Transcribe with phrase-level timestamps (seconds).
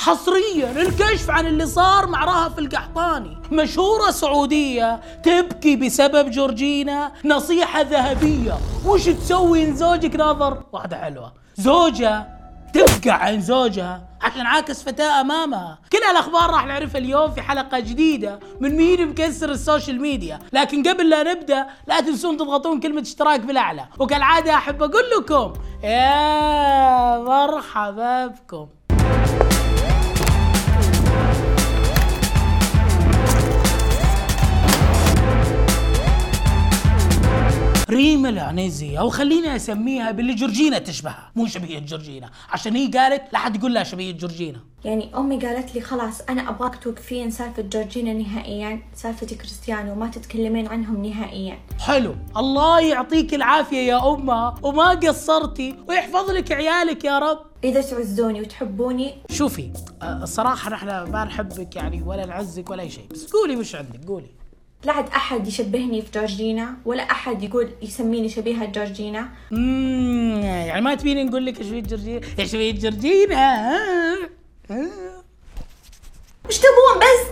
[0.00, 3.38] حصريا الكشف عن اللي صار مع رهف القحطاني.
[3.52, 7.12] مشهورة سعودية تبكي بسبب جورجينا.
[7.24, 8.58] نصيحة ذهبية.
[8.86, 11.32] وش تسوي إن زوجك ناظر؟ واحدة حلوة.
[11.56, 12.26] زوجة
[12.74, 15.78] تفقع عن زوجها عشان عاكس فتاة أمامها.
[15.92, 20.38] كل هالأخبار راح نعرفها اليوم في حلقة جديدة من مين مكسر السوشيال ميديا.
[20.52, 23.84] لكن قبل لا نبدأ لا تنسون تضغطون كلمة اشتراك بالأعلى.
[23.98, 28.66] وكالعادة أحب أقول لكم يا مرحبا بكم.
[37.90, 42.30] ريم العنزي أو خليني أسميها باللي جورجينا تشبهها مو شبيهة جورجينا.
[42.50, 44.60] عشان هي قالت لا حد يقول لها شبيهة جورجينا.
[44.84, 50.66] يعني أمي قالت لي خلاص أنا أبغاك توقفين سالفة جورجينا نهائيا سالفه كريستيانو وما تتكلمين
[50.66, 51.58] عنهم نهائيا.
[51.78, 52.14] حلو.
[52.36, 57.38] الله يعطيك العافية يا امها وما قصرتي ويحفظ لك عيالك يا رب.
[57.64, 59.14] إذا تعزوني وتحبوني.
[59.30, 59.70] شوفي
[60.02, 64.04] أه، الصراحه نحن ما نحبك يعني ولا نعزك ولا أي شيء بس قولي وش عندك
[64.08, 64.39] قولي.
[64.84, 69.28] لا عاد أحد يشبهني في جورجينا ولا أحد يقول يسميني شبيهة جورجينا.
[69.52, 73.72] اممم يعني ما تبيني نقول لك شوية جورجينا شوية جورجينا؟
[76.48, 77.26] وش تبون بس؟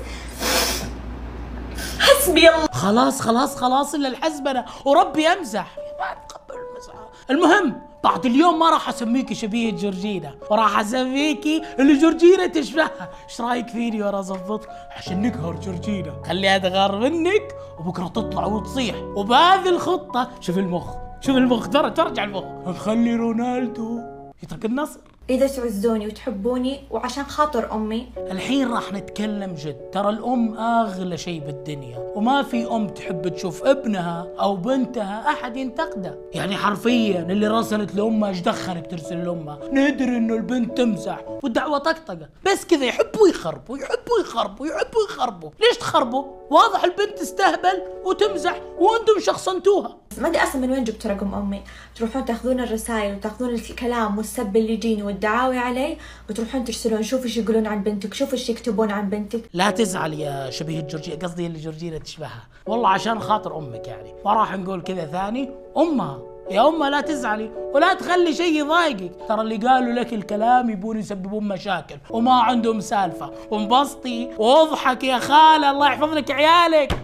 [2.00, 2.66] حسبي الله.
[2.66, 5.76] خلاص خلاص خلاص إلا الحزبنه وربي أمزح.
[6.00, 6.94] ما اتقبل المزح.
[7.30, 13.10] المهم بعد اليوم ما راح أسميكي شبيه جورجينا وراح أسميكي اللي جورجينا تشبهها.
[13.28, 16.12] إيش رأيك فيني وأنا اظبط عشان نقهر جورجينا.
[16.26, 18.96] خليها تغار منك وبكرة تطلع وتصيح.
[18.96, 22.44] وبهذه الخطة شوف المخ شوف المخ ترى ترجع المخ.
[22.66, 24.00] نخلي رونالدو.
[24.42, 25.00] يترك النصر.
[25.30, 28.06] إذا تعزوني وتحبوني وعشان خاطر أمي.
[28.16, 29.90] الحين راح نتكلم جد.
[29.92, 32.12] ترى الأم أغلى شيء بالدنيا.
[32.14, 36.18] وما في أم تحب تشوف ابنها أو بنتها أحد ينتقده.
[36.32, 42.28] يعني حرفيا اللي رسلت لأمها إيش دخلك ترسل لأمها؟ ندري إنه البنت تمزح والدعوة طقطقة
[42.46, 45.50] بس كذا يحبوا يخربوا يحبوا يخربوا يحبوا يخربوا.
[45.60, 49.96] ليش تخربوا؟ واضح البنت تستهبل وتمزح وأنتم شخصنتوها.
[50.20, 51.62] ما أدري أصلا من وين جبت رقم أمي.
[51.96, 55.96] تروحون تأخذون الرسائل وتأخذون الكلام والسب اللي يجيني والدعاوي علي
[56.30, 57.02] وتروحون ترسلون.
[57.02, 59.40] شوف إيش يقولون عن بنتك شوف إيش يكتبون عن بنتك.
[59.52, 62.46] لا تزعل يا شبيه جورجيا قصدي اللي جورجينا تشبهها.
[62.66, 64.14] والله عشان خاطر أمك يعني.
[64.24, 65.50] ما راح نقول كذا ثاني.
[65.76, 66.18] أمها.
[66.50, 69.12] يا أمها لا تزعلي ولا تخلي شيء يضايقك.
[69.28, 73.32] ترى اللي قالوا لك الكلام يبون يسببون مشاكل وما عندهم سالفة.
[73.50, 76.98] وانبسطي وأضحك يا خالة الله يحفظ لك عيالك.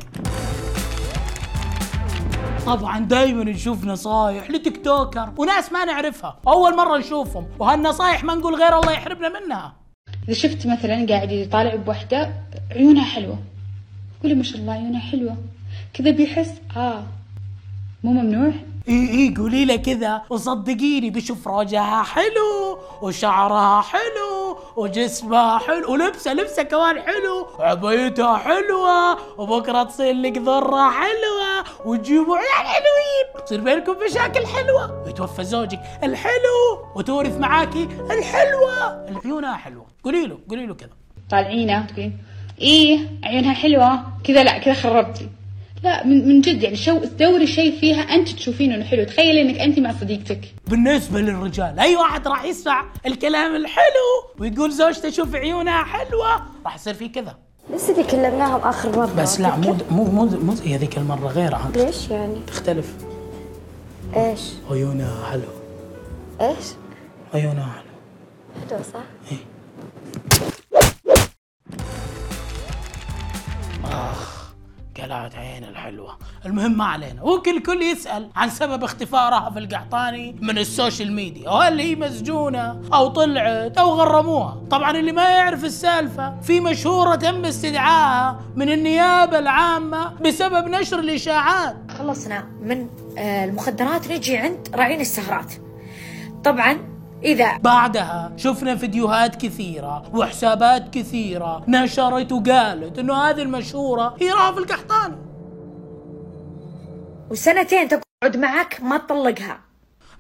[2.66, 6.38] طبعا دائما نشوف نصايح لتيك توكر وناس ما نعرفها.
[6.48, 9.72] أول مرة نشوفهم وهالنصايح ما نقول غير الله يحرمنا منها.
[10.24, 12.32] إذا شفت مثلا قاعد يطالع بوحدة
[12.70, 13.38] عيونها حلوة.
[14.22, 15.36] قولي ما شاء الله عيونها حلوة.
[15.94, 17.04] كذا بيحس آه
[18.04, 18.52] مو ممنوع؟
[18.88, 24.33] إي إي قولي له كذا وصدقيني بشوف رجعها حلو وشعرها حلو
[24.76, 32.66] وجسمها حلو ولبسها لبسها كمان حلو وعبايتها حلوة وبكرة تصير لك ذرة حلوة وتجيبوا عيال
[32.66, 35.02] حلوين تصير بينكم مشاكل حلوة.
[35.06, 39.08] ويتوفى زوجك الحلو وتورث معاكي الحلوة.
[39.08, 39.86] العيونها حلوة.
[40.04, 40.90] قولي له قولي له كذا.
[41.30, 42.18] طالعينة تقولين
[42.60, 44.02] إيه عيونها حلوة.
[44.24, 45.28] كذا لا كذا خربتي.
[45.84, 49.04] لا من, من جد يعني شو دوري شيء فيها أنت تشوفينه إنه حلو.
[49.04, 50.40] تخيلي إنك أنت مع صديقتك.
[50.66, 56.94] بالنسبة للرجال أي واحد راح يسمع الكلام الحلو ويقول زوجته شوف عيونها حلوة راح يصير
[56.94, 57.36] في كذا.
[57.74, 61.70] بس اللي كلمناهم آخر مرة بس لا مو مو مو, مو زي هذيك المرة غيرها
[61.76, 62.94] ليش يعني؟ تختلف.
[64.16, 64.40] إيش؟
[64.70, 65.42] عيونها حلو.
[66.40, 66.66] إيش؟
[67.34, 68.70] عيونها حلو.
[68.70, 69.34] حلو صح؟
[75.04, 76.18] قلعت عين الحلوة.
[76.46, 77.24] المهم ما علينا.
[77.24, 81.50] ممكن الكل يسأل عن سبب اختفاء رهف القحطاني من السوشيال ميديا.
[81.50, 87.44] وهل هي مسجونة أو طلعت أو غرموها؟ طبعا اللي ما يعرف السالفة في مشهورة تم
[87.44, 91.76] استدعائها من النيابة العامة بسبب نشر الإشاعات.
[91.98, 92.86] خلصنا من
[93.18, 94.12] آه، المخدرات.
[94.12, 95.54] نجي عند راعين السهرات.
[96.44, 96.93] طبعا
[97.24, 101.62] إذا بعدها شفنا فيديوهات كثيرة وحسابات كثيرة.
[101.68, 105.16] نشرت وقالت إنه هذه المشهورة هي رهف القحطاني
[107.30, 109.60] وسنتين تقعد معك ما تطلقها.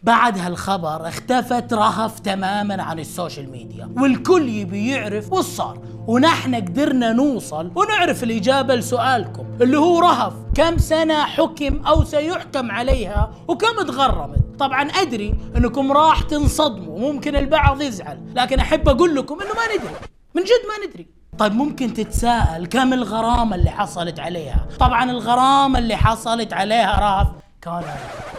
[0.02, 3.90] بعد هالخبر اختفت رهف تماما عن ال social media.
[3.96, 5.78] والكل يبي يعرف وش صار.
[6.06, 13.30] ونحن قدرنا نوصل ونعرف الإجابة لسؤالكم اللي هو رهف كم سنة حكم أو سيحكم عليها
[13.48, 19.50] وكم تغرمت؟ طبعا أدري أنكم راح تنصدموا ممكن البعض يزعل لكن أحب أقول لكم أنه
[19.54, 19.94] ما ندري
[20.34, 21.06] من جد ما ندري.
[21.38, 27.28] طيب ممكن تتساءل كم الغرامة اللي حصلت عليها؟ طبعا الغرامة اللي حصلت عليها رهف
[27.62, 27.82] كان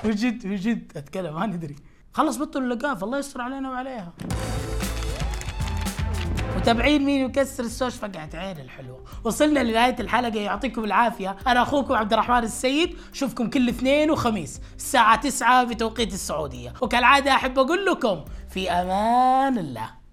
[0.05, 1.75] وجد وجد أتكلم ما ندري.
[2.13, 4.13] خلص بطل اللقاف الله يستر علينا وعليها.
[6.65, 9.03] متابعين مين يكسر السوش؟ فقعت عين الحلوة.
[9.23, 10.39] وصلنا لنهاية الحلقة.
[10.39, 11.35] يعطيكم العافية.
[11.47, 12.97] أنا أخوكم عبد الرحمن السيد.
[13.13, 16.73] أشوفكم كل اثنين وخميس الساعة 9 بتوقيت السعودية.
[16.81, 20.04] وكالعادة أحب أقول لكم في أمان الله.